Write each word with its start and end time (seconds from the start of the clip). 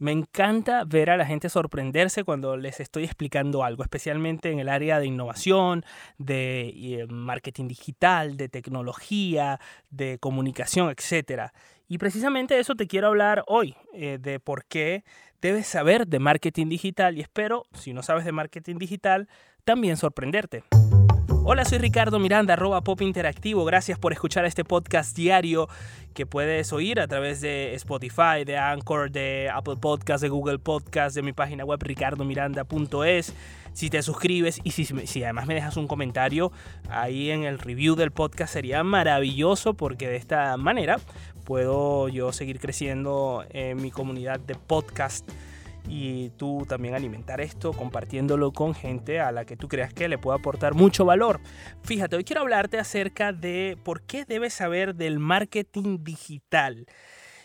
Me 0.00 0.12
encanta 0.12 0.84
ver 0.84 1.10
a 1.10 1.18
la 1.18 1.26
gente 1.26 1.50
sorprenderse 1.50 2.24
cuando 2.24 2.56
les 2.56 2.80
estoy 2.80 3.04
explicando 3.04 3.64
algo, 3.64 3.82
especialmente 3.82 4.50
en 4.50 4.58
el 4.58 4.70
área 4.70 4.98
de 4.98 5.04
innovación, 5.04 5.84
de 6.16 6.72
eh, 6.74 7.06
marketing 7.06 7.68
digital, 7.68 8.38
de 8.38 8.48
tecnología, 8.48 9.60
de 9.90 10.16
comunicación, 10.18 10.88
etc. 10.88 11.50
Y 11.86 11.98
precisamente 11.98 12.58
eso 12.58 12.76
te 12.76 12.86
quiero 12.86 13.08
hablar 13.08 13.44
hoy, 13.46 13.76
eh, 13.92 14.16
de 14.18 14.40
por 14.40 14.64
qué 14.64 15.04
debes 15.42 15.66
saber 15.66 16.06
de 16.06 16.18
marketing 16.18 16.70
digital 16.70 17.18
y 17.18 17.20
espero, 17.20 17.66
si 17.74 17.92
no 17.92 18.02
sabes 18.02 18.24
de 18.24 18.32
marketing 18.32 18.76
digital, 18.76 19.28
también 19.64 19.98
sorprenderte. 19.98 20.64
Hola, 21.42 21.64
soy 21.64 21.78
Ricardo 21.78 22.18
Miranda, 22.18 22.52
arroba 22.52 22.82
Pop 22.82 23.00
Interactivo. 23.00 23.64
Gracias 23.64 23.98
por 23.98 24.12
escuchar 24.12 24.44
este 24.44 24.62
podcast 24.62 25.16
diario 25.16 25.68
que 26.12 26.26
puedes 26.26 26.70
oír 26.72 27.00
a 27.00 27.08
través 27.08 27.40
de 27.40 27.74
Spotify, 27.74 28.44
de 28.44 28.58
Anchor, 28.58 29.10
de 29.10 29.48
Apple 29.52 29.76
Podcast, 29.80 30.22
de 30.22 30.28
Google 30.28 30.58
Podcast, 30.58 31.16
de 31.16 31.22
mi 31.22 31.32
página 31.32 31.64
web 31.64 31.82
ricardomiranda.es. 31.82 33.34
Si 33.72 33.88
te 33.88 34.02
suscribes 34.02 34.60
y 34.64 34.72
si, 34.72 34.84
si, 34.84 35.24
además 35.24 35.46
me 35.46 35.54
dejas 35.54 35.78
un 35.78 35.88
comentario 35.88 36.52
ahí 36.90 37.30
en 37.30 37.44
el 37.44 37.58
review 37.58 37.96
del 37.96 38.10
podcast 38.10 38.52
sería 38.52 38.84
maravilloso 38.84 39.74
porque 39.74 40.08
de 40.08 40.16
esta 40.16 40.56
manera 40.58 40.98
puedo 41.44 42.08
yo 42.08 42.32
seguir 42.32 42.60
creciendo 42.60 43.44
en 43.50 43.80
mi 43.80 43.90
comunidad 43.90 44.40
de 44.40 44.56
podcast 44.56 45.28
y 45.88 46.30
tú 46.30 46.64
también 46.68 46.94
alimentar 46.94 47.40
esto 47.40 47.72
compartiéndolo 47.72 48.52
con 48.52 48.74
gente 48.74 49.20
a 49.20 49.32
la 49.32 49.44
que 49.44 49.56
tú 49.56 49.68
creas 49.68 49.92
que 49.92 50.08
le 50.08 50.18
puede 50.18 50.38
aportar 50.38 50.74
mucho 50.74 51.04
valor. 51.04 51.40
Fíjate, 51.82 52.16
hoy 52.16 52.24
quiero 52.24 52.42
hablarte 52.42 52.78
acerca 52.78 53.32
de 53.32 53.78
por 53.82 54.02
qué 54.02 54.24
debes 54.24 54.54
saber 54.54 54.94
del 54.94 55.18
marketing 55.18 55.98
digital. 56.02 56.86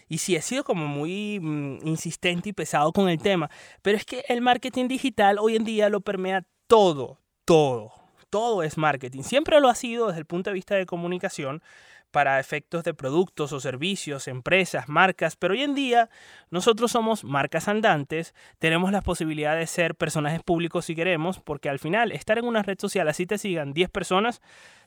Y 0.08 0.20
sí, 0.20 0.36
he 0.36 0.42
sido 0.42 0.64
como 0.64 0.88
muy 0.88 1.40
mm, 1.40 1.88
insistente 1.88 2.50
y 2.50 2.54
pesado 2.54 2.92
con 2.94 3.10
el 3.10 3.20
tema, 3.20 3.50
pero 3.82 3.98
es 3.98 4.06
que 4.06 4.24
el 4.28 4.42
marketing 4.42 4.88
digital 4.88 5.40
hoy 5.40 5.56
en 5.56 5.64
día 5.64 5.90
lo 5.90 6.02
permea 6.02 6.46
todo, 6.68 7.20
todo, 7.44 7.92
todo 8.30 8.62
es 8.62 8.78
marketing. 8.78 9.24
Siempre 9.24 9.60
lo 9.60 9.70
ha 9.70 9.76
sido 9.76 10.08
desde 10.08 10.20
el 10.20 10.26
punto 10.26 10.52
de 10.52 10.56
vista 10.56 10.76
de 10.76 10.86
comunicación, 10.86 11.64
para 12.12 12.40
efectos 12.40 12.84
de 12.84 12.94
productos 12.94 13.52
o 13.52 13.60
servicios, 13.60 14.28
empresas, 14.28 14.88
marcas, 14.88 15.36
pero 15.36 15.54
hoy 15.54 15.64
en 15.64 15.76
día 15.76 16.10
nosotros 16.50 16.92
somos 16.92 17.24
marcas 17.24 17.68
andantes, 17.68 18.34
tenemos 18.60 18.92
la 18.92 19.02
posibilidad 19.02 19.56
de 19.56 19.68
ser 19.68 19.96
personajes 19.96 20.42
públicos 20.42 20.86
si 20.86 20.96
queremos, 20.96 21.40
porque 21.40 21.70
al 21.70 21.80
final 21.80 22.12
estar 22.12 22.38
en 22.38 22.46
una 22.46 22.64
red 22.64 22.80
social 22.80 23.08
así 23.08 23.26
te 23.26 23.38
sigan 23.38 23.74
10 23.74 23.90
personas, 23.90 24.42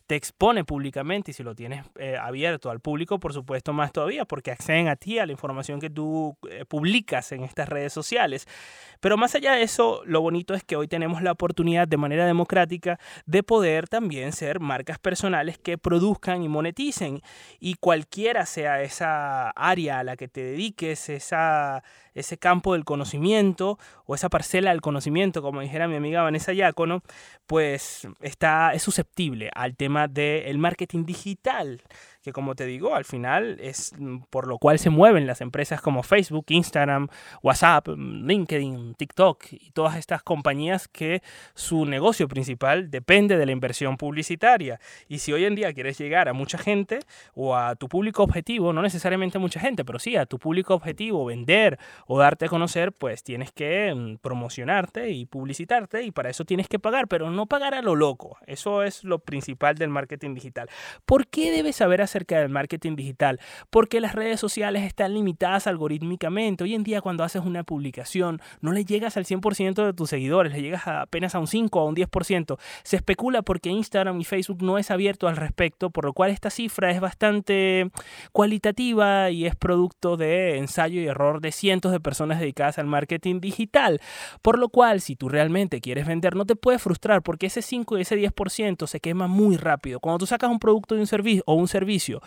te 0.08 0.16
expone 0.16 0.64
públicamente 0.64 1.30
y 1.30 1.34
si 1.34 1.42
lo 1.42 1.54
tienes 1.54 1.84
eh, 1.98 2.16
abierto 2.16 2.70
al 2.70 2.80
público, 2.80 3.20
por 3.20 3.34
supuesto, 3.34 3.74
más 3.74 3.92
todavía, 3.92 4.24
porque 4.24 4.50
acceden 4.50 4.88
a 4.88 4.96
ti, 4.96 5.18
a 5.18 5.26
la 5.26 5.32
información 5.32 5.80
que 5.80 5.90
tú 5.90 6.34
eh, 6.48 6.64
publicas 6.64 7.30
en 7.32 7.44
estas 7.44 7.68
redes 7.68 7.92
sociales. 7.92 8.48
Pero 9.00 9.18
más 9.18 9.34
allá 9.34 9.52
de 9.52 9.62
eso, 9.62 10.00
lo 10.06 10.22
bonito 10.22 10.54
es 10.54 10.64
que 10.64 10.76
hoy 10.76 10.88
tenemos 10.88 11.20
la 11.20 11.32
oportunidad 11.32 11.86
de 11.86 11.98
manera 11.98 12.24
democrática 12.24 12.98
de 13.26 13.42
poder 13.42 13.86
también 13.86 14.32
ser 14.32 14.60
marcas 14.60 14.98
personales 14.98 15.58
que 15.58 15.76
produzcan 15.76 16.42
y 16.42 16.48
moneticen. 16.48 17.20
Y 17.60 17.74
cualquiera 17.74 18.46
sea 18.46 18.80
esa 18.80 19.50
área 19.50 19.98
a 19.98 20.04
la 20.04 20.16
que 20.16 20.26
te 20.26 20.42
dediques, 20.42 21.10
esa 21.10 21.82
ese 22.18 22.38
campo 22.38 22.74
del 22.74 22.84
conocimiento 22.84 23.78
o 24.06 24.14
esa 24.14 24.28
parcela 24.28 24.70
del 24.70 24.80
conocimiento, 24.80 25.42
como 25.42 25.60
dijera 25.60 25.88
mi 25.88 25.96
amiga 25.96 26.22
Vanessa 26.22 26.52
Yácono, 26.52 27.02
pues 27.46 28.06
está, 28.20 28.72
es 28.74 28.82
susceptible 28.82 29.50
al 29.54 29.76
tema 29.76 30.08
del 30.08 30.58
marketing 30.58 31.04
digital 31.04 31.82
que 32.22 32.32
como 32.32 32.54
te 32.54 32.66
digo, 32.66 32.94
al 32.94 33.04
final 33.04 33.58
es 33.60 33.92
mm, 33.96 34.18
por 34.30 34.46
lo 34.46 34.58
cual 34.58 34.78
se 34.78 34.90
mueven 34.90 35.26
las 35.26 35.40
empresas 35.40 35.80
como 35.80 36.02
Facebook, 36.02 36.46
Instagram, 36.48 37.08
WhatsApp, 37.42 37.88
LinkedIn, 37.88 38.94
TikTok 38.94 39.44
y 39.52 39.70
todas 39.70 39.96
estas 39.96 40.22
compañías 40.22 40.88
que 40.88 41.22
su 41.54 41.86
negocio 41.86 42.28
principal 42.28 42.90
depende 42.90 43.36
de 43.36 43.46
la 43.46 43.52
inversión 43.52 43.96
publicitaria. 43.96 44.80
Y 45.08 45.18
si 45.18 45.32
hoy 45.32 45.44
en 45.44 45.54
día 45.54 45.72
quieres 45.72 45.98
llegar 45.98 46.28
a 46.28 46.32
mucha 46.32 46.58
gente 46.58 47.00
o 47.34 47.56
a 47.56 47.76
tu 47.76 47.88
público 47.88 48.22
objetivo, 48.22 48.72
no 48.72 48.82
necesariamente 48.82 49.38
mucha 49.38 49.60
gente, 49.60 49.84
pero 49.84 49.98
sí 49.98 50.16
a 50.16 50.26
tu 50.26 50.38
público 50.38 50.74
objetivo, 50.74 51.24
vender 51.24 51.78
o 52.08 52.18
darte 52.18 52.46
a 52.46 52.48
conocer, 52.48 52.90
pues 52.90 53.22
tienes 53.22 53.52
que 53.52 53.94
mm, 53.94 54.16
promocionarte 54.16 55.10
y 55.10 55.26
publicitarte 55.26 56.02
y 56.02 56.10
para 56.10 56.30
eso 56.30 56.44
tienes 56.44 56.66
que 56.66 56.80
pagar, 56.80 57.06
pero 57.06 57.30
no 57.30 57.46
pagar 57.46 57.74
a 57.74 57.82
lo 57.82 57.94
loco. 57.94 58.38
Eso 58.46 58.82
es 58.82 59.04
lo 59.04 59.20
principal 59.20 59.76
del 59.76 59.90
marketing 59.90 60.34
digital. 60.34 60.68
¿Por 61.04 61.28
qué 61.28 61.52
debes 61.52 61.76
saber 61.76 62.02
acerca 62.02 62.40
del 62.40 62.48
marketing 62.48 62.96
digital, 62.96 63.40
porque 63.70 64.00
las 64.00 64.14
redes 64.14 64.40
sociales 64.40 64.82
están 64.84 65.14
limitadas 65.14 65.66
algorítmicamente. 65.66 66.64
Hoy 66.64 66.74
en 66.74 66.82
día 66.82 67.00
cuando 67.00 67.24
haces 67.24 67.42
una 67.44 67.62
publicación 67.62 68.40
no 68.60 68.72
le 68.72 68.84
llegas 68.84 69.16
al 69.16 69.24
100% 69.24 69.84
de 69.84 69.92
tus 69.92 70.10
seguidores, 70.10 70.52
le 70.52 70.62
llegas 70.62 70.86
apenas 70.86 71.34
a 71.34 71.38
un 71.38 71.46
5 71.46 71.80
o 71.80 71.88
un 71.88 71.96
10%. 71.96 72.58
Se 72.82 72.96
especula 72.96 73.42
porque 73.42 73.70
Instagram 73.70 74.20
y 74.20 74.24
Facebook 74.24 74.62
no 74.62 74.78
es 74.78 74.90
abierto 74.90 75.28
al 75.28 75.36
respecto, 75.36 75.90
por 75.90 76.04
lo 76.04 76.12
cual 76.12 76.30
esta 76.30 76.50
cifra 76.50 76.90
es 76.90 77.00
bastante 77.00 77.90
cualitativa 78.32 79.30
y 79.30 79.46
es 79.46 79.54
producto 79.56 80.16
de 80.16 80.58
ensayo 80.58 81.00
y 81.00 81.06
error 81.06 81.40
de 81.40 81.52
cientos 81.52 81.92
de 81.92 81.97
personas 82.00 82.40
dedicadas 82.40 82.78
al 82.78 82.86
marketing 82.86 83.40
digital. 83.40 84.00
Por 84.42 84.58
lo 84.58 84.68
cual, 84.68 85.00
si 85.00 85.16
tú 85.16 85.28
realmente 85.28 85.80
quieres 85.80 86.06
vender, 86.06 86.36
no 86.36 86.44
te 86.44 86.56
puedes 86.56 86.82
frustrar 86.82 87.22
porque 87.22 87.46
ese 87.46 87.62
5 87.62 87.98
y 87.98 88.02
ese 88.02 88.16
10% 88.16 88.86
se 88.86 89.00
quema 89.00 89.26
muy 89.26 89.56
rápido. 89.56 90.00
Cuando 90.00 90.18
tú 90.18 90.26
sacas 90.26 90.50
un 90.50 90.58
producto 90.58 90.94
de 90.94 91.00
un 91.00 91.06
servicio 91.06 91.42
o 91.46 91.54
un 91.54 91.68
servicio, 91.68 92.20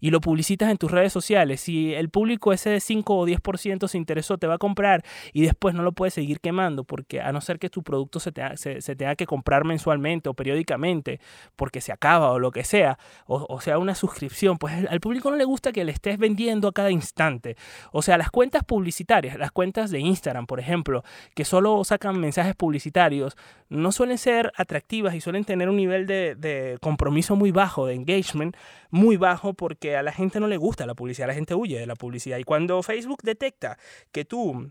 y 0.00 0.10
lo 0.10 0.20
publicitas 0.20 0.70
en 0.70 0.76
tus 0.76 0.90
redes 0.90 1.12
sociales, 1.12 1.60
si 1.60 1.94
el 1.94 2.10
público 2.10 2.52
ese 2.52 2.70
de 2.70 2.80
5 2.80 3.16
o 3.16 3.26
10% 3.26 3.88
se 3.88 3.98
interesó, 3.98 4.38
te 4.38 4.46
va 4.46 4.54
a 4.54 4.58
comprar 4.58 5.04
y 5.32 5.42
después 5.42 5.74
no 5.74 5.82
lo 5.82 5.92
puedes 5.92 6.14
seguir 6.14 6.40
quemando 6.40 6.84
porque 6.84 7.20
a 7.20 7.32
no 7.32 7.40
ser 7.40 7.58
que 7.58 7.70
tu 7.70 7.82
producto 7.82 8.20
se, 8.20 8.32
se, 8.56 8.96
tenga 8.96 9.16
que 9.16 9.26
comprar 9.26 9.64
mensualmente 9.64 10.28
o 10.28 10.34
periódicamente 10.34 11.20
porque 11.56 11.80
se 11.80 11.92
acaba 11.92 12.30
o 12.30 12.38
lo 12.38 12.50
que 12.50 12.64
sea, 12.64 12.98
o, 13.26 13.60
sea 13.60 13.78
una 13.78 13.94
suscripción, 13.94 14.58
pues 14.58 14.86
al 14.88 15.00
público 15.00 15.30
no 15.30 15.36
le 15.36 15.44
gusta 15.44 15.72
que 15.72 15.84
le 15.84 15.92
estés 15.92 16.18
vendiendo 16.18 16.68
a 16.68 16.72
cada 16.72 16.90
instante. 16.90 17.56
O 17.92 18.02
sea, 18.02 18.18
las 18.18 18.30
cuentas 18.30 18.64
publicitarias, 18.64 19.15
las 19.20 19.50
cuentas 19.52 19.90
de 19.90 20.00
Instagram, 20.00 20.46
por 20.46 20.60
ejemplo, 20.60 21.02
que 21.34 21.44
solo 21.44 21.82
sacan 21.84 22.18
mensajes 22.20 22.54
publicitarios, 22.54 23.36
no 23.68 23.92
suelen 23.92 24.18
ser 24.18 24.52
atractivas 24.56 25.14
y 25.14 25.20
suelen 25.20 25.44
tener 25.44 25.68
un 25.68 25.76
nivel 25.76 26.06
de, 26.06 26.34
de 26.34 26.78
compromiso 26.80 27.36
muy 27.36 27.50
bajo, 27.50 27.86
de 27.86 27.94
engagement 27.94 28.56
muy 28.90 29.16
bajo 29.16 29.54
porque 29.54 29.96
a 29.96 30.02
la 30.02 30.12
gente 30.12 30.40
no 30.40 30.48
le 30.48 30.56
gusta 30.56 30.86
la 30.86 30.94
publicidad, 30.94 31.26
la 31.26 31.34
gente 31.34 31.54
huye 31.54 31.78
de 31.78 31.86
la 31.86 31.96
publicidad. 31.96 32.38
Y 32.38 32.44
cuando 32.44 32.82
Facebook 32.82 33.20
detecta 33.22 33.78
que 34.12 34.24
tú 34.24 34.70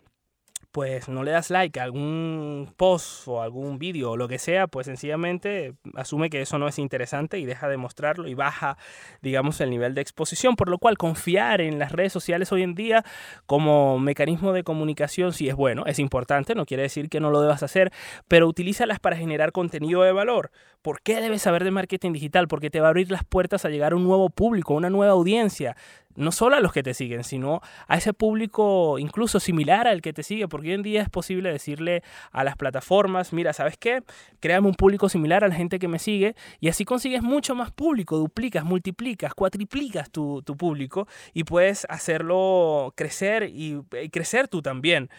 pues 0.76 1.08
no 1.08 1.24
le 1.24 1.32
das 1.32 1.52
like 1.52 1.80
a 1.80 1.84
algún 1.84 2.70
post 2.76 3.30
o 3.30 3.42
algún 3.42 3.80
vídeo 3.80 4.12
o 4.12 4.18
lo 4.18 4.28
que 4.28 4.38
sea, 4.38 4.68
pues 4.68 4.88
sencillamente 4.88 5.76
asume 5.94 6.30
que 6.30 6.42
eso 6.42 6.60
no 6.60 6.68
es 6.68 6.80
interesante 6.80 7.40
y 7.40 7.46
deja 7.46 7.70
de 7.70 7.78
mostrarlo 7.78 8.28
y 8.28 8.34
baja, 8.34 8.78
digamos, 9.22 9.62
el 9.62 9.70
nivel 9.70 9.96
de 9.96 10.02
exposición. 10.02 10.58
Por 10.58 10.68
lo 10.68 10.78
cual, 10.78 10.98
confiar 10.98 11.62
en 11.62 11.80
las 11.80 11.94
redes 11.94 12.12
sociales 12.12 12.52
hoy 12.52 12.64
en 12.64 12.76
día 12.76 13.06
como 13.46 14.00
mecanismo 14.00 14.52
de 14.52 14.66
comunicación 14.66 15.32
sí 15.32 15.48
es 15.48 15.56
bueno, 15.56 15.86
es 15.86 15.98
importante, 15.98 16.56
no 16.56 16.66
quiere 16.66 16.84
decir 16.84 17.08
que 17.08 17.22
no 17.22 17.30
lo 17.30 17.40
debas 17.40 17.64
hacer, 17.64 17.94
pero 18.28 18.46
utilízalas 18.46 19.00
para 19.00 19.16
generar 19.16 19.54
contenido 19.54 20.02
de 20.02 20.12
valor. 20.12 20.52
¿Por 20.86 21.02
qué 21.02 21.20
debes 21.20 21.42
saber 21.42 21.64
de 21.64 21.72
marketing 21.72 22.12
digital? 22.12 22.48
Porque 22.48 22.70
te 22.70 22.80
va 22.80 22.86
a 22.86 22.90
abrir 22.90 23.10
las 23.10 23.24
puertas 23.24 23.66
a 23.66 23.70
llegar 23.70 23.94
a 23.94 23.96
un 23.96 24.04
nuevo 24.04 24.30
público, 24.30 24.76
una 24.76 24.92
nueva 24.92 25.14
audiencia 25.14 25.76
no 26.14 26.32
solo 26.32 26.58
a 26.58 26.60
los 26.60 26.72
que 26.72 26.84
te 26.84 26.94
siguen, 26.94 27.24
sino 27.24 27.60
a 27.88 27.98
ese 27.98 28.14
público 28.14 29.00
incluso 29.00 29.40
similar 29.40 29.88
al 29.88 30.04
que 30.04 30.14
te 30.14 30.22
sigue, 30.22 30.48
porque 30.48 30.68
hoy 30.68 30.74
en 30.76 30.84
día 30.84 31.02
es 31.02 31.10
posible 31.10 31.52
decirle 31.52 32.04
a 32.32 32.44
las 32.44 32.56
plataformas, 32.56 33.34
mira, 33.34 33.52
¿sabes 33.52 33.78
qué? 33.80 34.04
Créame 34.40 34.68
un 34.68 34.76
público 34.76 35.10
similar 35.10 35.44
a 35.44 35.48
la 35.48 35.56
gente 35.56 35.80
que 35.80 35.88
me 35.88 35.98
sigue 35.98 36.36
y 36.60 36.70
así 36.70 36.86
consigues 36.86 37.24
mucho 37.24 37.56
más 37.56 37.72
público, 37.72 38.20
duplicas, 38.20 38.64
multiplicas, 38.64 39.34
cuatriplicas 39.34 40.12
tu, 40.12 40.44
público 40.56 41.08
y 41.34 41.46
puedes 41.46 41.88
hacerlo 41.90 42.94
crecer 42.96 43.50
y, 43.50 43.82
y 44.04 44.10
crecer 44.10 44.48
tú 44.48 44.62
también. 44.62 45.10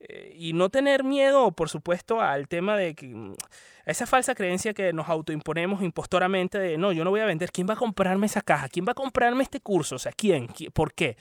Eh, 0.00 0.36
y 0.38 0.52
no 0.52 0.68
tener 0.68 1.02
miedo, 1.02 1.52
por 1.52 1.70
supuesto, 1.70 2.20
al 2.20 2.46
tema 2.46 2.76
de 2.76 2.94
que 2.94 3.06
mm, 3.06 3.34
esa 3.86 4.06
falsa 4.06 4.34
creencia 4.34 4.74
que 4.74 4.92
nos 4.92 5.08
autoimponemos 5.08 5.82
impostoramente 5.82 6.58
de 6.58 6.78
no, 6.78 6.92
yo 6.92 7.04
no 7.04 7.10
voy 7.10 7.20
a 7.20 7.26
vender, 7.26 7.50
¿quién 7.52 7.68
va 7.68 7.74
a 7.74 7.76
comprarme 7.76 8.26
esa 8.26 8.40
caja? 8.40 8.68
¿Quién 8.68 8.86
va 8.86 8.92
a 8.92 8.94
comprarme 8.94 9.42
este 9.42 9.60
curso? 9.60 9.96
O 9.96 9.98
sea, 9.98 10.12
¿quién? 10.12 10.48
¿Por 10.72 10.94
qué? 10.94 11.16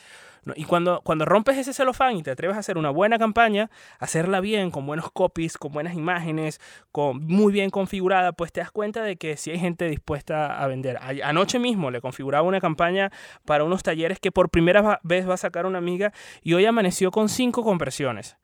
Y 0.56 0.65
cuando, 0.65 1.01
cuando 1.04 1.25
rompes 1.25 1.57
ese 1.57 1.74
celofán 1.74 2.18
y 2.18 2.24
te 2.24 2.31
atreves 2.31 2.57
a 2.57 2.60
hacer 2.60 2.77
una 2.77 2.89
buena 2.89 3.18
campaña, 3.18 3.69
hacerla 4.00 4.42
bien, 4.42 4.71
con 4.71 4.86
buenos 4.86 5.10
copies, 5.12 5.57
con 5.57 5.71
buenas 5.71 5.94
imágenes, 5.94 6.60
con, 6.92 7.25
muy 7.25 7.54
bien 7.54 7.69
configurada, 7.69 8.33
pues 8.33 8.51
te 8.51 8.60
das 8.60 8.71
cuenta 8.71 9.04
de 9.04 9.16
que 9.16 9.38
sí 9.38 9.51
hay 9.51 9.59
gente 9.59 9.88
dispuesta 9.88 10.62
a 10.62 10.68
vender. 10.68 11.00
Anoche 11.24 11.59
mismo 11.59 11.92
le 11.92 12.01
configuraba 12.01 12.45
una 12.45 12.59
campaña 12.59 13.12
para 13.45 13.63
unos 13.63 13.83
talleres 13.83 14.19
que 14.19 14.31
por 14.31 14.50
primera 14.50 15.00
vez 15.04 15.27
va 15.27 15.36
a 15.36 15.38
sacar 15.38 15.66
una 15.66 15.77
amiga 15.77 16.12
y 16.42 16.54
hoy 16.54 16.66
amaneció 16.66 17.12
con 17.12 17.30
cinco 17.30 17.63
conversiones 17.63 18.38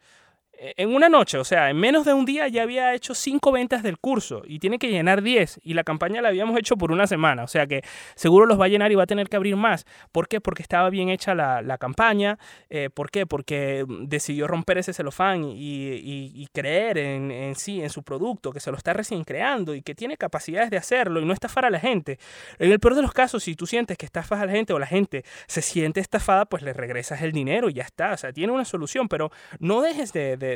en 0.59 0.93
una 0.93 1.09
noche, 1.09 1.37
o 1.37 1.43
sea, 1.43 1.69
en 1.69 1.77
menos 1.77 2.05
de 2.05 2.13
un 2.13 2.25
día 2.25 2.47
ya 2.47 2.63
había 2.63 2.93
hecho 2.93 3.13
cinco 3.13 3.51
ventas 3.51 3.83
del 3.83 3.97
curso 3.97 4.41
y 4.45 4.59
tiene 4.59 4.77
que 4.79 4.89
llenar 4.89 5.21
10 5.21 5.59
y 5.63 5.73
la 5.73 5.83
campaña 5.83 6.21
la 6.21 6.29
habíamos 6.29 6.57
hecho 6.57 6.77
por 6.77 6.91
una 6.91 7.07
semana, 7.07 7.43
o 7.43 7.47
sea 7.47 7.67
que 7.67 7.81
seguro 8.15 8.45
los 8.45 8.59
va 8.59 8.65
a 8.65 8.67
llenar 8.67 8.91
y 8.91 8.95
va 8.95 9.03
a 9.03 9.07
tener 9.07 9.29
que 9.29 9.35
abrir 9.35 9.55
más. 9.55 9.85
¿Por 10.11 10.27
qué? 10.27 10.41
Porque 10.41 10.61
estaba 10.61 10.89
bien 10.89 11.09
hecha 11.09 11.35
la, 11.35 11.61
la 11.61 11.77
campaña. 11.77 12.37
Eh, 12.69 12.89
¿Por 12.89 13.11
qué? 13.11 13.25
Porque 13.25 13.85
decidió 13.87 14.47
romper 14.47 14.77
ese 14.77 14.93
celofán 14.93 15.43
y, 15.43 15.55
y, 15.55 16.31
y 16.35 16.47
creer 16.47 16.97
en, 16.97 17.31
en, 17.31 17.55
sí, 17.55 17.81
en 17.81 17.89
su 17.89 18.03
producto, 18.03 18.51
que 18.51 18.59
se 18.59 18.71
lo 18.71 18.77
está 18.77 18.93
recién 18.93 19.23
creando 19.23 19.75
y 19.75 19.81
que 19.81 19.95
tiene 19.95 20.17
capacidades 20.17 20.69
de 20.69 20.77
hacerlo 20.77 21.21
y 21.21 21.25
no 21.25 21.33
estafar 21.33 21.65
a 21.65 21.69
la 21.69 21.79
gente. 21.79 22.19
En 22.57 22.71
el 22.71 22.79
peor 22.79 22.95
de 22.95 23.01
los 23.01 23.13
casos, 23.13 23.43
si 23.43 23.55
tú 23.55 23.65
sientes 23.65 23.97
que 23.97 24.05
estafas 24.05 24.41
a 24.41 24.45
la 24.45 24.51
gente 24.51 24.73
o 24.73 24.79
la 24.79 24.87
gente 24.87 25.23
se 25.47 25.61
siente 25.61 25.99
estafada, 25.99 26.45
pues 26.45 26.63
le 26.63 26.73
regresas 26.73 27.21
el 27.21 27.31
dinero 27.31 27.69
y 27.69 27.73
ya 27.73 27.83
está. 27.83 28.13
O 28.13 28.17
sea, 28.17 28.33
tiene 28.33 28.51
una 28.53 28.65
solución, 28.65 29.07
pero 29.07 29.31
no 29.59 29.81
dejes 29.81 30.13
de 30.13 30.29
de, 30.37 30.48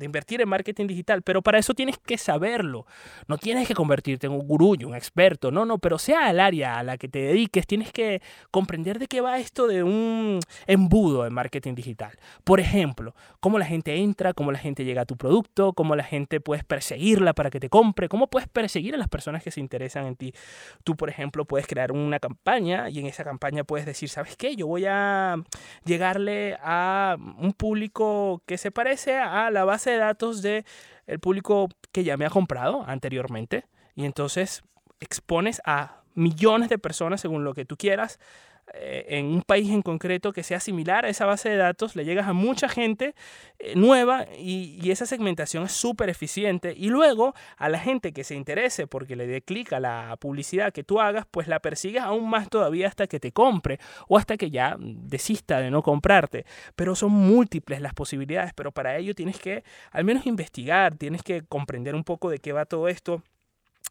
invertir 0.00 0.40
en 0.40 0.48
marketing 0.48 0.86
digital, 0.86 1.22
pero 1.22 1.42
para 1.42 1.58
eso 1.58 1.74
tienes 1.74 1.98
que 1.98 2.18
saberlo. 2.18 2.86
No 3.28 3.38
tienes 3.38 3.68
que 3.68 3.74
convertirte 3.74 4.26
en 4.26 4.32
un 4.32 4.46
gurú, 4.46 4.72
un 4.84 4.94
experto, 4.94 5.50
no, 5.50 5.64
no, 5.64 5.78
pero 5.78 5.98
sea 5.98 6.30
el 6.30 6.40
área 6.40 6.78
a 6.78 6.82
la 6.82 6.96
que 6.98 7.08
te 7.08 7.20
dediques, 7.20 7.66
tienes 7.66 7.92
que 7.92 8.22
comprender 8.50 8.98
de 8.98 9.06
qué 9.06 9.20
va 9.20 9.38
esto 9.38 9.66
de 9.66 9.82
un 9.82 10.40
embudo 10.66 11.26
en 11.26 11.34
marketing 11.34 11.74
digital. 11.74 12.12
Por 12.44 12.60
ejemplo, 12.60 13.14
cómo 13.40 13.58
la 13.58 13.66
gente 13.66 13.94
entra, 13.96 14.32
cómo 14.32 14.52
la 14.52 14.58
gente 14.58 14.84
llega 14.84 15.02
a 15.02 15.04
tu 15.06 15.16
producto, 15.16 15.72
cómo 15.72 15.96
la 15.96 16.04
gente 16.04 16.40
puedes 16.40 16.64
perseguirla 16.64 17.32
para 17.34 17.50
que 17.50 17.60
te 17.60 17.68
compre, 17.68 18.08
cómo 18.08 18.28
puedes 18.28 18.48
perseguir 18.48 18.94
a 18.94 18.98
las 18.98 19.08
personas 19.08 19.42
que 19.42 19.50
se 19.50 19.60
interesan 19.60 20.06
en 20.06 20.16
ti. 20.16 20.32
Tú, 20.84 20.96
por 20.96 21.08
ejemplo, 21.08 21.44
puedes 21.44 21.66
crear 21.66 21.92
una 21.92 22.18
campaña 22.18 22.88
y 22.88 22.98
en 22.98 23.06
esa 23.06 23.24
campaña 23.24 23.64
puedes 23.64 23.86
decir, 23.86 24.08
¿sabes 24.08 24.36
qué? 24.36 24.56
Yo 24.56 24.66
voy 24.66 24.84
a 24.86 25.36
llegarle 25.84 26.56
a 26.62 27.16
un 27.38 27.52
público 27.52 28.42
que 28.46 28.58
sepa 28.58 28.81
parece 28.82 29.16
a 29.16 29.48
la 29.52 29.64
base 29.64 29.90
de 29.90 29.98
datos 29.98 30.42
del 30.42 30.64
el 31.06 31.20
público 31.20 31.68
que 31.92 32.02
ya 32.02 32.16
me 32.16 32.26
ha 32.26 32.30
comprado 32.30 32.84
anteriormente. 32.84 33.64
Y 33.94 34.04
entonces 34.04 34.62
expones 34.98 35.62
a 35.64 36.02
millones 36.14 36.68
de 36.68 36.78
personas 36.78 37.20
según 37.20 37.44
lo 37.44 37.54
que 37.54 37.64
tú 37.64 37.76
quieras 37.76 38.18
en 38.74 39.26
un 39.26 39.42
país 39.42 39.70
en 39.70 39.82
concreto 39.82 40.32
que 40.32 40.42
sea 40.42 40.60
similar 40.60 41.04
a 41.04 41.08
esa 41.08 41.26
base 41.26 41.48
de 41.50 41.56
datos, 41.56 41.96
le 41.96 42.04
llegas 42.04 42.28
a 42.28 42.32
mucha 42.32 42.68
gente 42.68 43.14
eh, 43.58 43.74
nueva 43.76 44.26
y, 44.38 44.78
y, 44.82 44.90
esa 44.90 45.06
segmentación 45.06 45.64
es 45.64 45.72
súper 45.72 46.08
eficiente. 46.08 46.74
Y 46.76 46.88
luego 46.88 47.34
a 47.56 47.68
la 47.68 47.78
gente 47.78 48.12
que 48.12 48.24
se 48.24 48.34
interese 48.34 48.86
porque 48.86 49.16
le 49.16 49.26
dé 49.26 49.42
clic 49.42 49.72
a 49.72 49.80
la 49.80 50.16
publicidad 50.20 50.72
que 50.72 50.84
tú 50.84 51.00
hagas, 51.00 51.26
pues 51.30 51.48
la 51.48 51.60
persigues 51.60 52.02
aún 52.02 52.28
más 52.28 52.48
todavía 52.48 52.88
hasta 52.88 53.06
que 53.06 53.20
te 53.20 53.32
compre 53.32 53.78
o 54.08 54.18
hasta 54.18 54.36
que 54.36 54.50
ya 54.50 54.76
desista 54.78 55.60
de 55.60 55.70
no 55.70 55.82
comprarte. 55.82 56.46
Pero 56.76 56.94
son 56.94 57.12
múltiples 57.12 57.80
las 57.80 57.94
posibilidades, 57.94 58.52
pero 58.54 58.72
para 58.72 58.96
ello 58.96 59.14
tienes 59.14 59.38
que 59.38 59.64
al 59.90 60.04
menos 60.04 60.26
investigar, 60.26 60.96
tienes 60.96 61.22
que 61.22 61.42
comprender 61.42 61.94
un 61.94 62.04
poco 62.04 62.30
de 62.30 62.38
qué 62.38 62.52
va 62.52 62.64
todo 62.64 62.88
esto 62.88 63.22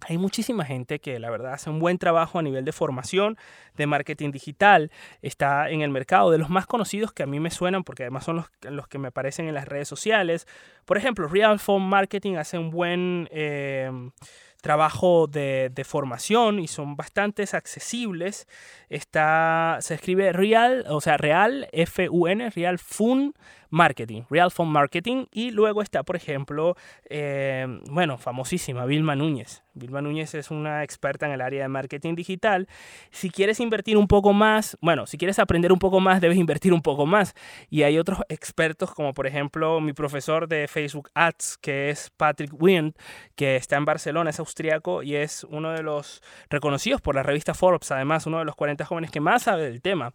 hay 0.08 0.18
muchísima 0.18 0.66
gente 0.66 1.00
que 1.00 1.20
la 1.20 1.30
verdad 1.30 1.54
hace 1.54 1.70
un 1.70 1.80
buen 1.80 1.98
trabajo 1.98 2.40
a 2.40 2.42
nivel 2.42 2.66
de 2.66 2.72
formación, 2.72 3.38
de 3.78 3.88
marketing 3.88 4.32
digital, 4.32 4.92
está 5.22 5.70
en 5.70 5.82
el 5.82 5.90
mercado, 5.90 6.32
de 6.32 6.38
los 6.38 6.50
más 6.50 6.66
conocidos 6.66 7.14
que 7.14 7.24
a 7.24 7.26
mí 7.28 7.40
me 7.40 7.52
suenan, 7.52 7.84
porque 7.84 8.04
además 8.04 8.26
son 8.26 8.44
los, 8.62 8.88
que 8.88 8.98
me 8.98 9.10
aparecen 9.10 9.48
en 9.48 9.54
las 9.54 9.68
redes 9.68 9.88
sociales. 9.88 10.48
Por 10.86 10.98
ejemplo, 10.98 11.28
Real 11.28 11.60
Phone 11.60 11.84
Marketing 11.84 12.36
hace 12.36 12.58
un 12.58 12.72
buen... 12.72 13.28
Eh, 13.32 13.92
trabajo 14.62 15.28
de, 15.28 15.72
formación 15.84 16.60
y 16.60 16.68
son 16.68 16.96
bastante 16.96 17.44
accesibles. 17.52 18.48
Está, 18.90 19.78
se 19.82 19.96
escribe 19.96 20.32
Real, 20.32 20.86
o 20.88 21.02
sea, 21.02 21.18
Real, 21.18 21.68
F-U-N, 21.72 22.50
Real 22.52 22.78
Fun 22.78 23.34
Marketing, 23.72 24.24
Real 24.30 24.52
Fun 24.52 24.70
Marketing. 24.70 25.26
Y 25.32 25.52
luego 25.52 25.82
está, 25.82 26.04
por 26.04 26.16
ejemplo, 26.16 26.76
eh, 27.10 27.66
bueno, 27.90 28.18
famosísima, 28.18 28.86
Vilma 28.86 29.16
Núñez. 29.16 29.64
Vilma 29.74 30.02
Núñez 30.02 30.36
es 30.36 30.52
una 30.52 30.84
experta 30.84 31.26
en 31.26 31.32
el 31.32 31.42
área 31.42 31.64
de 31.64 31.70
marketing 31.70 32.16
digital. 32.16 32.68
Si 33.10 33.30
quieres 33.30 33.60
invertir 33.60 33.98
un 33.98 34.08
poco 34.08 34.34
más, 34.34 34.78
bueno, 34.82 35.08
si 35.08 35.18
quieres 35.18 35.40
aprender 35.40 35.72
un 35.72 35.80
poco 35.80 36.02
más, 36.02 36.20
debes 36.20 36.38
invertir 36.38 36.74
un 36.74 36.82
poco 36.82 37.06
más. 37.06 37.34
Y 37.70 37.84
hay 37.84 37.98
otros 37.98 38.20
expertos, 38.28 38.94
como 38.94 39.14
por 39.14 39.28
ejemplo 39.28 39.80
mi 39.80 39.94
profesor 39.94 40.48
de 40.48 40.68
Facebook 40.68 41.10
Ads, 41.14 41.58
que 41.62 41.90
es 41.90 42.12
Patrick 42.18 42.52
Wind, 42.54 42.94
que 43.36 43.56
está 43.56 43.78
en 43.78 43.86
Barcelona, 43.86 44.30
es 44.30 44.40
austriaco 44.52 45.02
y 45.04 45.16
es 45.16 45.46
uno 45.50 45.72
de 45.72 45.82
los 45.82 46.22
reconocidos 46.50 47.02
por 47.02 47.16
la 47.16 47.24
revista 47.24 47.54
Forbes, 47.54 47.92
además, 47.92 48.26
uno 48.26 48.40
de 48.40 48.46
los 48.46 48.56
40 48.56 48.86
jóvenes 48.86 49.12
que 49.12 49.20
más 49.20 49.44
sabe 49.44 49.64
del 49.64 49.82
tema. 49.82 50.14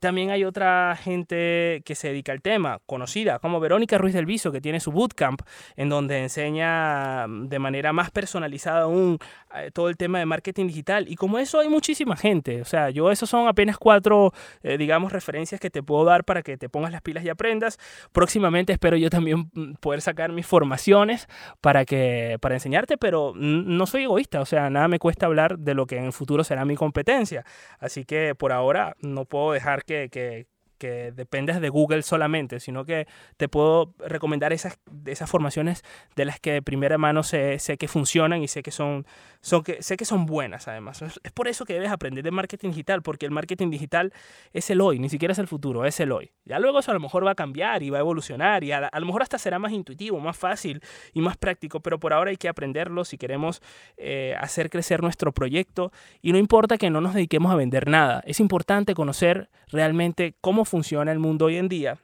También 0.00 0.30
hay 0.30 0.44
otra 0.44 0.96
gente 0.96 1.82
que 1.84 1.94
se 1.94 2.08
dedica 2.08 2.32
al 2.32 2.42
tema, 2.42 2.80
conocida 2.86 3.38
como 3.38 3.60
Verónica 3.60 3.98
Ruiz 3.98 4.14
del 4.14 4.26
Viso, 4.26 4.52
que 4.52 4.60
tiene 4.60 4.80
su 4.80 4.92
bootcamp, 4.92 5.40
en 5.76 5.88
donde 5.88 6.18
enseña 6.22 7.26
mm, 7.26 7.48
de 7.48 7.58
manera 7.58 7.92
más 7.92 8.10
personalizada 8.10 8.82
aún 8.82 9.18
eh, 9.54 9.70
todo 9.72 9.88
el 9.88 9.96
tema 9.96 10.18
de 10.18 10.26
marketing 10.26 10.66
digital. 10.66 11.06
Y 11.08 11.16
como 11.16 11.38
eso 11.38 11.60
hay 11.60 11.68
muchísima 11.68 12.16
gente. 12.16 12.60
O 12.60 12.64
sea, 12.64 12.90
yo 12.90 13.10
esos 13.10 13.30
son 13.30 13.48
apenas 13.48 13.78
cuatro, 13.78 14.32
eh, 14.62 14.76
digamos, 14.76 15.12
referencias 15.12 15.60
que 15.60 15.70
te 15.70 15.82
puedo 15.82 16.04
dar 16.04 16.24
para 16.24 16.42
que 16.42 16.56
te 16.56 16.68
pongas 16.68 16.92
las 16.92 17.02
pilas 17.02 17.24
y 17.24 17.28
aprendas. 17.28 17.78
Próximamente 18.12 18.72
espero 18.72 18.96
yo 18.96 19.10
también 19.10 19.50
mm, 19.54 19.74
poder 19.80 20.02
sacar 20.02 20.32
mis 20.32 20.46
formaciones 20.46 21.26
para, 21.60 21.84
que, 21.84 22.38
para 22.40 22.54
enseñarte, 22.54 22.96
pero 22.96 23.32
no 23.76 23.86
soy 23.86 24.04
egoísta. 24.04 24.40
O 24.40 24.46
sea, 24.46 24.70
nada 24.70 24.88
me 24.88 24.98
cuesta 24.98 25.26
hablar 25.26 25.58
de 25.58 25.74
lo 25.74 25.86
que 25.86 25.96
en 25.96 26.04
el 26.04 26.12
futuro 26.12 26.44
será 26.44 26.64
mi 26.64 26.76
competencia. 26.76 27.44
Así 27.78 28.04
que 28.04 28.34
por 28.34 28.52
ahora 28.52 28.96
no 29.00 29.24
puedo 29.24 29.52
dejar 29.52 29.84
que, 29.84 30.08
que, 30.10 30.46
que 30.76 31.12
dependes 31.12 31.60
de 31.60 31.68
Google 31.68 32.02
solamente, 32.02 32.60
sino 32.60 32.84
que 32.84 33.06
te 33.36 33.48
puedo 33.48 33.94
recomendar 33.98 34.52
esas, 34.52 34.78
esas 35.06 35.28
formaciones 35.28 35.82
de 36.14 36.24
las 36.24 36.40
que 36.40 36.52
de 36.52 36.62
primera 36.62 36.98
mano 36.98 37.22
sé, 37.22 37.58
sé 37.58 37.76
que 37.76 37.88
funcionan 37.88 38.42
y 38.42 38.48
sé 38.48 38.62
que 38.62 38.70
son, 38.70 39.06
son 39.40 39.62
que, 39.62 39.82
sé 39.82 39.96
que 39.96 40.04
son 40.04 40.26
buenas 40.26 40.68
además. 40.68 41.02
Es 41.02 41.32
por 41.32 41.48
eso 41.48 41.64
que 41.64 41.74
debes 41.74 41.90
aprender 41.90 42.24
de 42.24 42.30
marketing 42.30 42.70
digital, 42.70 43.02
porque 43.02 43.26
el 43.26 43.32
marketing 43.32 43.70
digital 43.70 44.12
es 44.52 44.70
el 44.70 44.80
hoy, 44.80 44.98
ni 44.98 45.08
siquiera 45.08 45.32
es 45.32 45.38
el 45.38 45.48
futuro, 45.48 45.84
es 45.84 45.98
el 46.00 46.12
hoy. 46.12 46.32
Ya 46.44 46.58
luego 46.58 46.80
eso 46.80 46.90
a 46.90 46.94
lo 46.94 47.00
mejor 47.00 47.26
va 47.26 47.32
a 47.32 47.34
cambiar 47.34 47.82
y 47.82 47.90
va 47.90 47.98
a 47.98 48.00
evolucionar 48.00 48.64
y 48.64 48.72
a, 48.72 48.90
lo 48.92 49.06
mejor 49.06 49.22
hasta 49.22 49.38
será 49.38 49.58
más 49.58 49.72
intuitivo, 49.72 50.20
más 50.20 50.36
fácil 50.36 50.82
y 51.12 51.20
más 51.20 51.36
práctico, 51.36 51.80
pero 51.80 51.98
por 51.98 52.12
ahora 52.12 52.30
hay 52.30 52.36
que 52.36 52.48
aprenderlo 52.48 53.04
si 53.04 53.18
queremos 53.18 53.62
eh, 53.96 54.34
hacer 54.38 54.70
crecer 54.70 55.02
nuestro 55.02 55.32
proyecto 55.32 55.92
y 56.22 56.32
no 56.32 56.38
importa 56.38 56.78
que 56.78 56.90
no 56.90 57.00
nos 57.00 57.14
dediquemos 57.14 57.52
a 57.52 57.56
vender 57.56 57.88
nada, 57.88 58.22
es 58.26 58.40
importante 58.40 58.94
conocer 58.94 59.48
realmente 59.68 60.34
cómo 60.40 60.64
funciona 60.66 61.12
el 61.12 61.18
mundo 61.18 61.46
hoy 61.46 61.56
en 61.56 61.68
día 61.68 61.98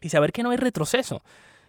y 0.00 0.08
saber 0.08 0.32
que 0.32 0.42
no 0.42 0.50
hay 0.50 0.56
retroceso. 0.56 1.22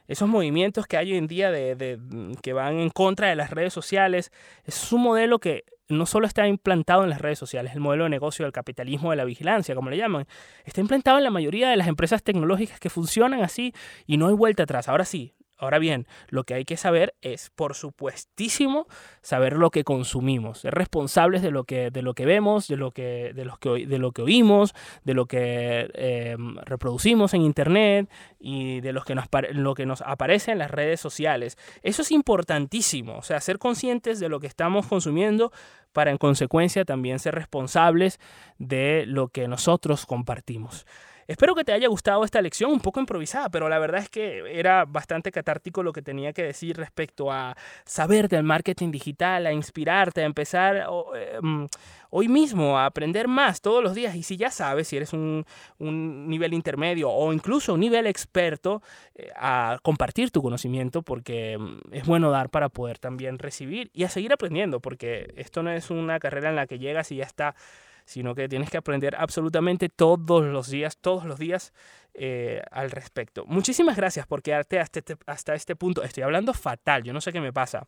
Esos 0.08 0.28
movimientos 0.28 0.86
que 0.86 0.98
hay 0.98 1.14
hoy 1.14 1.18
en 1.18 1.28
día 1.28 1.50
de, 1.50 1.98
que 2.42 2.54
van 2.54 2.80
en 2.80 2.90
contra 2.90 3.30
de 3.30 3.36
las 3.36 3.52
redes 3.52 3.72
sociales, 3.72 4.32
es 4.66 4.92
un 4.92 5.02
modelo 5.02 5.40
que 5.40 5.64
no 5.88 6.06
solo 6.06 6.28
está 6.28 6.48
implantado 6.48 7.04
en 7.04 7.10
las 7.10 7.22
redes 7.22 7.40
sociales, 7.40 7.74
el 7.74 7.80
modelo 7.80 8.06
de 8.06 8.10
negocio 8.10 8.44
del 8.44 8.52
capitalismo 8.52 9.12
de 9.12 9.18
la 9.18 9.26
vigilancia, 9.26 9.76
como 9.76 9.90
le 9.90 9.98
llaman, 9.98 10.26
está 10.66 10.82
implantado 10.82 11.18
en 11.18 11.24
la 11.24 11.30
mayoría 11.30 11.70
de 11.70 11.78
las 11.78 11.88
empresas 11.88 12.24
tecnológicas 12.24 12.80
que 12.80 12.90
funcionan 12.90 13.42
así 13.44 13.74
y 14.06 14.18
no 14.18 14.28
hay 14.28 14.34
vuelta 14.34 14.64
atrás. 14.64 14.90
Ahora 14.90 15.06
sí, 15.06 15.34
Ahora 15.64 15.80
bien, 15.80 16.08
lo 16.28 16.44
que 16.44 16.54
hay 16.54 16.66
que 16.66 16.78
saber 16.78 17.16
es, 17.22 17.50
por 17.50 17.74
supuestísimo, 17.74 18.88
saber 19.22 19.54
lo 19.54 19.72
que 19.72 19.84
consumimos, 19.84 20.60
ser 20.60 20.74
responsables 20.74 21.42
de 21.42 21.52
lo 21.52 21.64
que, 21.64 21.90
de 21.90 22.02
lo 22.02 22.14
que 22.14 22.26
vemos, 22.26 22.68
de 22.68 22.76
lo 22.76 22.92
que, 22.92 23.32
de 23.34 23.46
los 23.46 23.58
que, 23.60 23.88
de 23.88 23.98
lo 23.98 24.12
que 24.12 24.22
oímos, 24.22 24.74
de 25.04 25.14
lo 25.14 25.26
que 25.26 25.90
eh, 25.94 26.36
reproducimos 26.66 27.34
en 27.34 27.44
Internet 27.44 28.10
y 28.40 28.82
de 28.82 28.92
los 28.92 29.06
que 29.06 29.16
lo 29.54 29.74
que 29.74 29.86
nos 29.86 30.02
aparece 30.02 30.52
en 30.52 30.58
las 30.58 30.70
redes 30.70 31.00
sociales. 31.00 31.58
Eso 31.82 32.02
es 32.02 32.12
importantísimo, 32.12 33.18
o 33.18 33.24
sea, 33.24 33.40
ser 33.40 33.58
conscientes 33.58 34.20
de 34.20 34.28
lo 34.28 34.42
que 34.42 34.48
estamos 34.48 34.88
consumiendo 34.88 35.52
para 35.94 36.12
en 36.12 36.18
consecuencia 36.18 36.84
también 36.84 37.20
ser 37.20 37.36
responsables 37.36 38.20
de 38.58 39.06
lo 39.08 39.30
que 39.30 39.48
nosotros 39.48 40.06
compartimos. 40.06 40.86
Espero 41.28 41.56
que 41.56 41.64
te 41.64 41.72
haya 41.72 41.88
gustado 41.88 42.24
esta 42.24 42.42
lección, 42.42 42.72
un 42.72 42.80
poco 42.80 43.00
improvisada, 43.00 43.50
pero 43.50 43.70
la 43.70 43.80
verdad 43.80 44.02
es 44.02 44.10
que 44.10 44.60
era 44.60 44.86
bastante 44.86 45.32
catártico 45.32 45.84
lo 45.84 45.94
que 45.94 46.02
tenía 46.02 46.34
que 46.34 46.44
decir 46.44 46.78
respecto 46.78 47.32
a 47.32 47.56
saber 47.86 48.28
del 48.28 48.44
marketing 48.44 48.92
digital, 48.92 49.46
a 49.46 49.54
inspirarte, 49.54 50.22
a 50.22 50.26
empezar 50.26 50.88
em, 51.16 51.68
hoy 52.10 52.28
mismo 52.28 52.78
a 52.78 52.86
aprender 52.86 53.28
más 53.28 53.62
todos 53.62 53.84
los 53.84 53.96
días. 53.96 54.16
Y 54.16 54.24
si 54.24 54.38
ya 54.38 54.52
sabes, 54.52 54.88
si 54.88 54.98
eres 54.98 55.14
un, 55.14 55.46
nivel 55.80 56.54
intermedio 56.54 57.10
o 57.10 57.34
incluso 57.34 57.74
un 57.74 57.80
nivel 57.80 58.08
experto, 58.08 58.82
eh, 59.16 59.30
a 59.36 59.80
compartir 59.82 60.32
tu 60.32 60.42
conocimiento 60.42 61.02
porque 61.02 61.54
em, 61.54 61.80
es 61.92 62.06
bueno 62.06 62.32
dar 62.32 62.50
para 62.50 62.70
poder 62.70 63.00
también 63.00 63.40
recibir 63.40 63.90
y 63.94 64.04
a 64.04 64.10
seguir 64.10 64.34
aprendiendo, 64.34 64.80
porque 64.80 65.34
esto 65.38 65.64
no 65.64 65.72
es 65.72 65.90
una 65.90 66.20
carrera 66.20 66.50
en 66.50 66.56
la 66.56 66.68
que 66.68 66.80
llegas 66.80 67.12
y 67.12 67.18
ya 67.18 67.26
está 67.26 67.56
sino 68.06 68.36
que 68.36 68.48
tienes 68.50 68.70
que 68.70 68.78
aprender 68.78 69.16
absolutamente 69.18 69.90
todos 69.90 70.44
los 70.46 70.70
días, 70.70 70.98
todos 70.98 71.26
los 71.26 71.40
días 71.40 71.74
eh, 72.14 72.62
al 72.72 72.92
respecto. 72.92 73.46
Muchísimas 73.46 73.96
gracias 73.98 74.28
por 74.28 74.42
quedarte 74.42 74.80
hasta 74.80 75.00
este, 75.00 75.18
hasta 75.26 75.56
este 75.56 75.76
punto. 75.76 76.04
Estoy 76.04 76.24
hablando 76.24 76.54
fatal, 76.54 77.04
yo 77.04 77.14
no 77.14 77.22
sé 77.22 77.32
qué 77.32 77.42
me 77.42 77.54
pasa. 77.54 77.88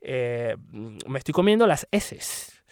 Eh, 0.00 0.56
me 1.06 1.18
estoy 1.18 1.32
comiendo 1.32 1.66
las 1.66 1.86
heces. 1.90 2.62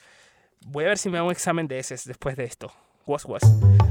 Voy 0.66 0.84
a 0.84 0.88
ver 0.88 0.98
si 0.98 1.10
me 1.10 1.18
hago 1.18 1.26
un 1.26 1.32
examen 1.32 1.68
de 1.68 1.78
heces 1.78 2.06
después 2.06 2.36
de 2.36 2.44
esto. 2.44 2.72
Was 3.06 3.24
Was. 3.24 3.42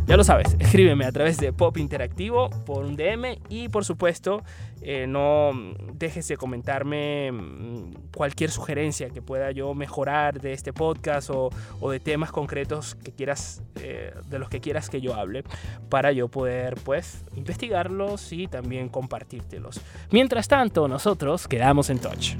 Ya 0.08 0.18
lo 0.18 0.24
sabes, 0.26 0.56
escríbeme 0.60 1.06
a 1.06 1.12
través 1.12 1.38
de 1.38 1.54
Pop 1.54 1.78
Interactivo 1.78 2.50
por 2.66 2.84
un 2.84 2.98
DM 2.98 3.40
y 3.48 3.70
por 3.70 3.86
supuesto 3.86 4.44
eh, 4.82 5.08
no 5.08 5.52
dejes 5.94 6.28
de 6.28 6.36
comentarme 6.36 7.32
mm, 7.32 7.94
cualquier 8.14 8.52
sugerencia 8.52 9.10
que 9.10 9.22
pueda 9.22 9.52
yo 9.52 9.74
mejorar 9.74 10.42
de 10.42 10.52
este 10.52 10.74
podcast 10.74 11.30
o, 11.30 11.50
o 11.80 11.92
de 11.92 12.02
temas 12.02 12.32
concretos 12.32 12.96
que 12.96 13.14
quieras, 13.14 13.64
eh, 13.82 14.14
de 14.28 14.38
los 14.38 14.50
que 14.50 14.60
quieras 14.60 14.90
que 14.90 15.00
yo 15.00 15.16
hable 15.16 15.44
para 15.90 16.12
yo 16.12 16.28
poder 16.28 16.76
pues 16.84 17.24
investigarlos 17.36 18.34
y 18.34 18.48
también 18.48 18.90
compartírtelos. 18.90 19.80
Mientras 20.12 20.50
tanto, 20.50 20.90
nosotros 20.90 21.48
quedamos 21.48 21.90
en 21.90 22.00
touch. 22.00 22.36